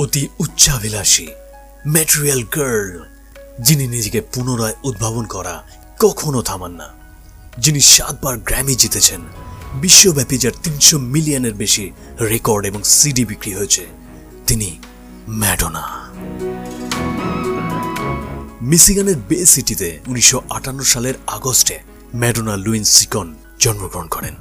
অতি 0.00 0.28
উচ্চাভিলাষী। 0.38 1.28
Material 1.86 2.42
girl 2.56 2.94
যিনি 3.60 3.86
নিজেকে 3.86 4.20
পুনরায় 4.20 4.76
উদ্ভাবন 4.84 5.24
করা 5.24 5.54
কখনো 5.98 6.42
থামান 6.42 6.72
না। 6.72 6.88
যিনি 7.58 7.80
সাতবার 7.80 8.38
গ্র্যামি 8.38 8.74
জিতেছেন, 8.74 9.20
বিশ্বব্যাপী 9.74 10.36
যার 10.38 10.52
তিনশো 10.62 10.98
মিলিয়নের 10.98 11.54
বেশি 11.54 11.90
রেকর্ড 12.20 12.66
এবং 12.66 12.80
সিডি 12.82 13.24
বিক্রি 13.24 13.52
হয়েছে, 13.54 13.86
তিনি 14.46 14.78
ম্যাডোনা 15.28 15.84
মিসিগানের 18.62 19.18
বে 19.28 19.46
সিটিতে 19.46 19.88
উনিশশো 20.06 20.38
আটান্ন 20.50 20.80
সালের 20.82 21.14
আগস্টে 21.26 21.76
ম্যাডোনা 22.14 22.56
লুইন 22.56 22.84
সিকন 22.84 23.28
জন্মগ্রহণ 23.58 24.08
করেন। 24.08 24.34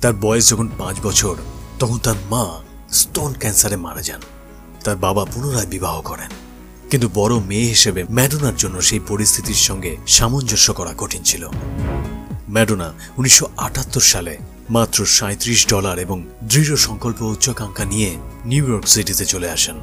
তার 0.00 0.14
বয়স 0.20 0.48
যখন 0.48 0.68
পাঁচ 0.78 0.96
বছর, 1.02 1.36
তখন 1.78 1.98
তার 1.98 2.18
মা 2.30 2.44
স্তন 2.92 3.30
ক্যান্সারে 3.32 3.76
মারা 3.76 4.02
যান। 4.02 4.22
তার 4.88 5.04
বাবা 5.08 5.24
পুনরায় 5.24 5.66
বিবাহ 5.66 5.96
করেন। 6.00 6.30
কিন্তু 6.90 7.08
বড় 7.14 7.34
মেয়ে 7.40 7.68
হিসেবে 7.74 8.00
ম্যাডোনার 8.10 8.56
জন্য 8.56 8.76
সেই 8.80 9.00
পরিস্থিতির 9.08 9.60
সঙ্গে 9.68 9.96
সামঞ্জস্য 10.06 10.68
করা 10.74 10.92
কঠিন 10.98 11.22
ছিল। 11.22 11.42
ম্যাডোনা 12.54 12.88
উনিশশো 13.18 13.46
আটাত্তর 13.56 14.00
সালে 14.00 14.34
মাত্র 14.70 14.98
সাঁত্রিশ 15.06 15.60
ডলার 15.68 15.98
এবং 15.98 16.18
দৃঢ় 16.42 16.76
সংকল্প 16.76 17.22
উচ্চাকাঙ্ক্ষা 17.22 17.84
নিয়ে 17.84 18.10
নিউ 18.44 18.64
ইয়র্ক 18.68 18.86
সিটিতে 18.88 19.24
চলে 19.24 19.48
আসেন। 19.50 19.76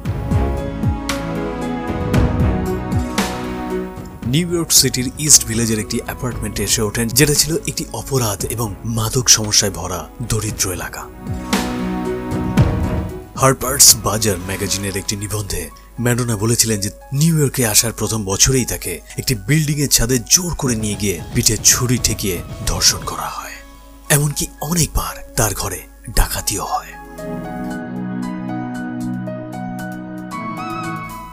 নিউ 4.26 4.46
ইয়র্ক 4.52 4.70
সিটির 4.72 5.08
ইস্ট 5.18 5.42
ভিলেজের 5.46 5.78
একটি 5.78 5.98
অ্যাপার্টমেন্টে 6.06 6.62
এসে 6.64 6.82
ওঠেন, 6.82 7.08
যেটা 7.08 7.34
ছিল 7.34 7.52
একটি 7.66 7.84
অপরাধ 7.92 8.40
এবং 8.44 8.74
মাদক 8.84 9.28
সমস্যায় 9.28 9.72
ভরা 9.72 10.00
দরিদ্র 10.28 10.72
এলাকা। 10.72 11.02
হারপার্টস 13.36 13.96
বাজার 13.96 14.38
ম্যাগাজিনের 14.38 14.96
একটি 14.96 15.16
নিবন্ধে 15.16 15.70
ম্যাডোনা 16.00 16.36
বলেছিলেন 16.36 16.80
যে 16.80 16.90
নিউ 17.12 17.38
ইয়র্কে 17.38 17.66
আসার 17.66 17.92
প্রথম 17.92 18.24
বছরেই 18.24 18.64
তাকে 18.64 19.00
একটি 19.18 19.34
বিল্ডিং 19.34 19.80
এর 19.80 19.88
ছাদে 19.88 20.18
জোর 20.18 20.54
করে 20.54 20.76
নিয়ে 20.76 20.94
গিয়ে 20.94 21.20
পিঠে 21.34 21.56
ছুরি 21.64 21.98
ঠেকিয়ে 21.98 22.42
ধর্ষণ 22.66 23.04
করা 23.04 23.22
হয়। 23.22 23.52
এমনকি 24.10 24.46
অনেকবার 24.60 25.32
তার 25.36 25.54
ঘরে 25.54 25.82
ডাকাতিও 26.16 26.64
হয়। 26.64 26.92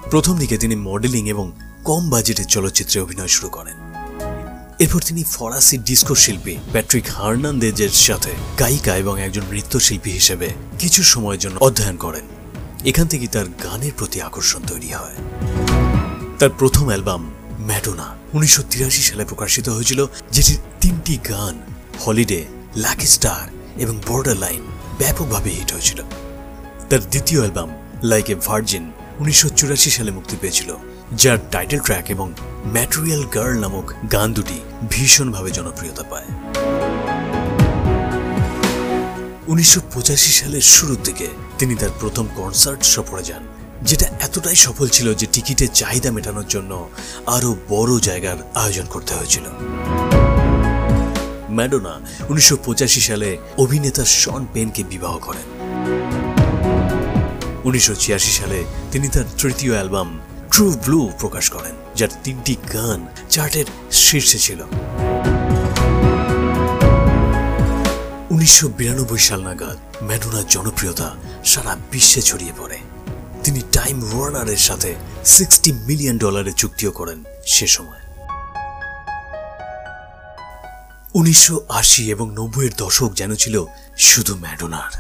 প্রথম 0.10 0.38
দিকে 0.38 0.58
তিনি 0.58 0.76
মডেলিং 0.76 1.30
এবং 1.30 1.52
কম 1.84 2.10
বাজেটের 2.10 2.46
চলচ্চিত্রে 2.46 3.02
অভিনয় 3.02 3.28
শুরু 3.28 3.50
করেন। 3.50 3.83
এরপর 4.84 5.02
তিনি 5.02 5.24
ফরাসি 5.24 5.78
ডিস্কো 5.78 6.16
শিল্পী 6.16 6.58
প্যাট্রিক 6.72 7.06
হার্নান্দেজের 7.10 7.90
সাথে 7.90 8.32
গায়িকা 8.60 8.96
এবং 8.96 9.22
একজন 9.22 9.42
নৃত্যশিল্পী 9.52 10.12
হিসেবে 10.12 10.48
কিছু 10.80 11.04
সময়ের 11.04 11.40
জন্য 11.40 11.58
অধ্যয়ন 11.60 11.98
করেন। 11.98 12.26
এখান 12.86 13.08
থেকে 13.08 13.28
তার 13.28 13.46
গানের 13.64 13.92
প্রতি 13.98 14.22
আকর্ষণ 14.22 14.62
তৈরি 14.68 14.90
হয়। 14.90 15.18
তার 16.40 16.50
প্রথম 16.60 16.88
অ্যালবাম 16.88 17.34
ম্যাডোনা 17.60 18.16
উনিশশো 18.34 18.64
তিরাশি 18.70 19.02
সালে 19.02 19.26
প্রকাশিত 19.26 19.70
হয়েছিল, 19.70 20.06
যেটির 20.32 20.58
তিনটি 20.82 21.18
গান 21.30 21.56
হলিডে, 22.08 22.46
লাকি 22.76 23.08
স্টার 23.08 23.44
এবং 23.78 23.96
বর্ডার 24.08 24.38
লাইন 24.38 24.64
ব্যাপকভাবে 24.98 25.50
হিট 25.50 25.72
হয়েছিল। 25.72 26.00
তার 26.90 27.02
দ্বিতীয় 27.10 27.40
অ্যালবাম 27.40 27.70
লাইক 28.04 28.30
এ 28.30 28.36
ভার্জিন 28.46 28.92
উনিশশো 29.22 29.50
চুরাশি 29.50 29.90
সালে 29.90 30.12
মুক্তি 30.12 30.36
পেয়েছিল, 30.42 30.70
যার 31.22 31.38
টাইটেল 31.52 31.80
ট্র্যাক 31.80 32.06
এবং 32.10 32.28
ম্যাটেরিয়াল 32.66 33.24
গার্ল 33.36 33.56
নামক 33.60 33.94
গান 34.12 34.34
দুটি 34.34 34.58
ভীষণভাবে 34.90 35.52
জনপ্রিয়তা 35.52 36.04
পায়। 36.12 36.28
উনিশশো 39.48 39.80
পঁচাশি 39.94 40.32
সালের 40.32 40.62
শুরুর 40.62 40.98
দিকে 41.04 41.28
তিনি 41.58 41.76
তার 41.76 41.90
প্রথম 42.00 42.26
কনসার্ট 42.36 42.82
সফরে 42.84 43.24
যান, 43.24 43.44
যেটা 43.82 44.08
এতটাই 44.20 44.56
সফল 44.56 44.88
ছিল 44.88 45.14
যে 45.14 45.26
টিকিটের 45.32 45.72
চাহিদা 45.74 46.12
মেটানোর 46.12 46.48
জন্য 46.48 46.90
আরও 47.26 47.50
বড় 47.70 47.92
জায়গার 48.00 48.38
আয়োজন 48.56 48.86
করতে 48.86 49.12
হয়েছিল। 49.14 49.46
ম্যাডোনা 51.50 51.94
উনিশশো 52.30 52.56
পঁচাশি 52.66 53.02
সালে 53.02 53.38
অভিনেতা 53.58 54.06
শন 54.06 54.42
পেনকে 54.54 54.84
বিবাহ 54.84 55.18
করেন। 55.18 55.48
উনিশশো 57.66 57.96
ছিয়াশি 57.96 58.32
সালে 58.40 58.60
তিনি 58.92 59.08
তার 59.08 59.24
তৃতীয় 59.38 59.74
অ্যালবাম 59.74 60.10
ট্রু 60.52 60.66
ব্লু 60.86 61.12
প্রকাশ 61.20 61.50
করেন, 61.50 61.76
যার 61.96 62.12
তিনটি 62.24 62.54
গান 62.74 63.00
চার্টের 63.30 63.66
শীর্ষে 63.92 64.40
ছিল। 64.40 64.60
উনিশশো 68.34 68.68
বিরানব্বই 68.78 69.20
সাল 69.20 69.42
নাগাদ 69.42 69.78
ম্যাডোনার 70.04 70.46
জনপ্রিয়তা 70.48 71.08
সারা 71.46 71.74
বিশ্বে 71.92 72.22
ছড়িয়ে 72.22 72.54
পড়ে। 72.60 72.78
তিনি 73.44 73.62
টাইম 73.72 73.98
ওয়ার্নারের 74.04 74.58
সাথে 74.58 74.96
সিক্সটি 75.26 75.70
মিলিয়ন 75.88 76.18
ডলারের 76.18 76.54
চুক্তিও 76.54 76.92
করেন 76.92 77.20
সে 77.46 77.68
সময়। 77.68 78.02
উনিশশো 81.14 81.56
আশি 81.70 82.04
এবং 82.12 82.28
নব্বইয়ের 82.40 82.74
দশক 82.78 83.12
যেন 83.14 83.32
ছিল 83.36 83.56
শুধু 83.98 84.34
ম্যাডোনার 84.36 84.92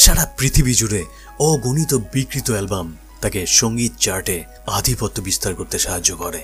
সারা 0.00 0.24
পৃথিবী 0.38 0.74
জুড়ে 0.74 1.04
অগণিত 1.38 1.94
বিকৃত 1.94 2.50
অ্যালবাম 2.50 2.96
তাকে 3.20 3.46
সংগীত 3.46 3.92
চার্টে 4.00 4.44
আধিপত্য 4.66 5.20
বিস্তার 5.20 5.54
করতে 5.54 5.78
সাহায্য 5.78 6.16
করে। 6.16 6.40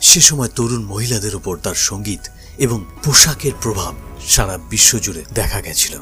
সে 0.00 0.20
সময় 0.20 0.48
তরুণ 0.48 0.82
মহিলাদের 0.84 1.36
উপর 1.36 1.56
তার 1.56 1.74
সংগীত 1.74 2.20
এবং 2.58 2.84
পোশাকের 3.04 3.52
প্রভাব 3.62 3.94
সারা 4.28 4.58
বিশ্ব 4.70 4.98
জুড়ে 4.98 5.22
দেখা 5.34 5.60
গেছিল। 5.60 5.94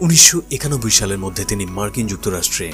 উনিশশো 0.00 0.40
একানব্বই 0.50 0.90
সালের 0.90 1.18
মধ্যে 1.18 1.44
তিনি 1.44 1.66
মার্কিন 1.66 2.06
যুক্তরাষ্ট্রে 2.06 2.72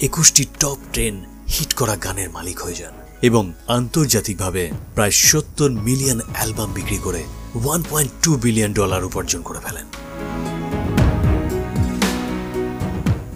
একুশটি 0.00 0.44
টপ 0.60 0.78
টেন 0.92 1.14
হিট 1.58 1.74
করা 1.74 1.96
গানের 1.96 2.30
মালিক 2.30 2.60
হয়ে 2.60 2.74
যান। 2.74 3.03
এবং 3.28 3.44
আন্তর্জাতিকভাবে 3.68 4.62
প্রায় 4.94 5.14
সত্তর 5.28 5.70
মিলিয়ন 5.86 6.18
অ্যালবাম 6.34 6.70
বিক্রি 6.72 6.98
করে 7.06 7.22
one 7.62 7.80
point 7.90 8.10
two 8.22 8.30
billion 8.44 8.72
dollar 8.80 9.02
উপার্জন 9.10 9.40
করে 9.48 9.60
ফেলেন। 9.64 9.86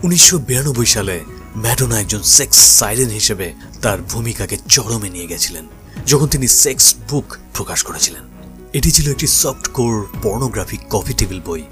উনিশশো 0.04 0.36
বিরানব্বই 0.48 0.88
সালে 0.96 1.16
ম্যাডোনা 1.64 1.96
একজন 2.00 2.22
সেক্স 2.36 2.56
সাইরেন 2.78 3.10
হিসেবে 3.18 3.46
তার 3.82 3.98
ভূমিকাকে 4.12 4.56
চরমে 4.74 5.08
নিয়ে 5.14 5.30
গেছিলেন, 5.32 5.64
যখন 6.10 6.28
তিনি 6.34 6.46
সেক্স 6.62 6.84
বুক 7.10 7.28
প্রকাশ 7.56 7.80
করেছিলেন। 7.88 8.24
এটি 8.78 8.90
ছিল 8.96 9.06
একটি 9.14 9.28
soft 9.40 9.66
core 9.76 9.94
pornographic 10.24 10.80
coffee 10.94 11.14
table 11.20 11.40
বই, 11.48 11.62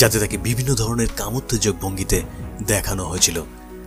যাতে 0.00 0.16
তাকে 0.22 0.36
বিভিন্ন 0.46 0.70
ধরনের 0.82 1.10
কামোত্তেজক 1.20 1.74
ভঙ্গিতে 1.82 2.18
দেখানো 2.72 3.02
হয়েছিল। 3.04 3.38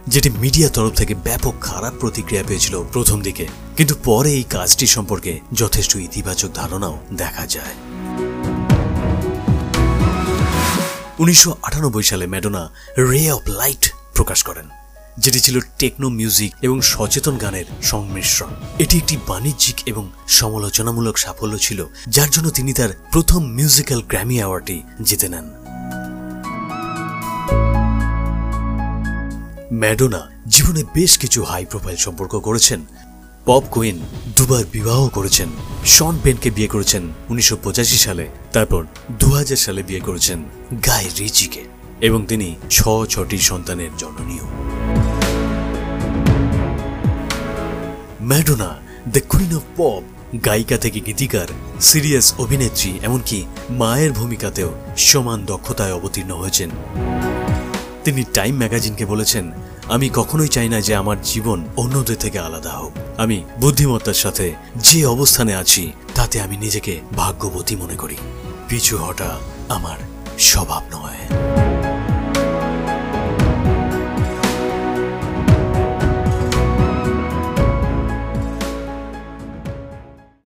যেটি 0.08 0.30
মিডিয়া 0.30 0.70
তরফ 0.70 0.94
থেকে 0.94 1.16
ব্যাপক 1.16 1.54
খারাপ 1.62 1.94
প্রতিক্রিয়া 2.00 2.44
পেয়েছিল 2.44 2.84
প্রথম 2.92 3.22
দিকে। 3.22 3.48
কিন্তু 3.78 3.96
পরে 4.04 4.32
এই 4.34 4.44
কাজটি 4.44 4.88
সম্পর্কে 4.88 5.40
যথেষ্ট 5.54 5.96
ইতিবাচক 5.96 6.50
ধারণাও 6.54 6.98
দেখা 7.14 7.48
যায়। 7.48 7.76
উনিশশো 11.20 11.58
আটানব্বই 11.62 12.04
সালে 12.04 12.28
ম্যাডোনা 12.28 12.70
রে 12.98 13.32
অফ 13.32 13.42
লাইট 13.50 13.94
প্রকাশ 14.14 14.44
করেন, 14.44 14.68
যেটি 15.20 15.40
ছিল 15.40 15.60
টেকনো 15.80 16.10
মিউজিক 16.10 16.52
এবং 16.62 16.82
সচেতন 16.82 17.38
গানের 17.38 17.66
সংমিশ্রণ। 17.82 18.52
এটি 18.80 18.98
একটি 18.98 19.18
বাণিজ্যিক 19.28 19.78
এবং 19.86 20.12
সমালোচনামূলক 20.28 21.18
সাফল্য 21.18 21.58
ছিল, 21.58 21.86
যার 22.08 22.30
জন্য 22.30 22.50
তিনি 22.50 22.74
তার 22.74 22.90
প্রথম 23.12 23.46
মিউজিক্যাল 23.46 24.02
গ্র্যামি 24.02 24.36
অ্যাওয়ার্ডটি 24.38 24.84
জিতে 25.02 25.30
নেন। 25.30 25.63
ম্যাডোনা 29.82 30.30
জীবনে 30.48 30.84
বেশ 30.96 31.18
কিছু 31.18 31.44
হাই 31.44 31.66
প্রোফাইল 31.66 31.96
সম্পর্ক 31.96 32.36
করেছেন। 32.40 32.80
পপ 33.46 33.64
কুইন 33.72 34.00
দুবার 34.38 34.64
বিবাহ 34.72 35.08
করেছেন। 35.08 35.50
শন 35.86 36.20
পেনকে 36.24 36.52
বিয়ে 36.52 36.68
করেছেন 36.68 37.04
উনিশশো 37.30 37.58
পঁচাশি 37.64 37.98
সালে, 37.98 38.28
তারপর 38.54 38.86
দু 39.20 39.28
হাজার 39.32 39.58
সালে 39.58 39.84
বিয়ে 39.84 40.00
করেছেন 40.00 40.44
গাই 40.88 41.06
রিচিকে 41.20 41.64
এবং 42.02 42.26
তিনি 42.26 42.56
ছ 42.70 42.88
ছটি 43.10 43.38
সন্তানের 43.38 43.90
জননীয় 43.98 44.46
Madonna, 48.22 48.70
the 49.12 49.22
queen 49.30 49.52
of 49.56 49.64
pop, 49.78 50.04
গায়িকা 50.46 50.78
থেকে 50.78 51.00
গীতিকার, 51.00 51.48
সিরিয়াস 51.82 52.34
অভিনেত্রী, 52.38 53.00
এমনকি 53.04 53.46
মায়ের 53.70 54.12
ভূমিকাতেও 54.12 54.72
সমান 54.98 55.46
দক্ষতায় 55.46 55.94
অবতীর্ণ 55.94 56.32
হয়েছেন। 56.32 56.70
তিনি 58.04 58.24
টাইম 58.34 58.58
ম্যাগাজিনকে 58.58 59.06
বলেছেন, 59.06 59.52
আমি 59.90 60.10
কখনোই 60.14 60.48
চাই 60.48 60.70
না 60.70 60.82
যে 60.82 60.96
আমার 60.96 61.18
জীবন 61.24 61.64
অন্যদের 61.78 62.16
থেকে 62.16 62.40
আলাদা 62.40 62.72
হোক। 62.72 62.92
আমি 63.18 63.44
বুদ্ধিমত্তার 63.62 64.14
সাথে 64.14 64.54
যে 64.76 65.06
অবস্থানে 65.06 65.56
আছি, 65.56 65.92
তাতে 66.16 66.42
আমি 66.42 66.58
নিজেকে 66.58 67.00
ভাগ্যবতী 67.18 67.76
মনে 67.76 67.96
করি। 67.96 68.16
পিছু 68.70 68.98
হটা 68.98 69.38
আমার 69.70 69.98
স্বভাব 70.40 70.84
নয়। 70.92 71.63